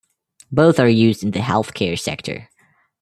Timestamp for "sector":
1.95-2.49